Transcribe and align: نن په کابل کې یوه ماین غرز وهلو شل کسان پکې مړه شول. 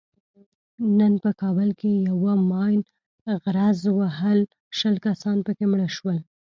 نن 0.99 1.13
په 1.23 1.29
کابل 1.41 1.69
کې 1.79 1.91
یوه 2.09 2.33
ماین 2.49 2.81
غرز 3.43 3.79
وهلو 3.99 4.51
شل 4.77 4.95
کسان 5.05 5.37
پکې 5.45 5.65
مړه 5.71 5.87
شول. 5.95 6.17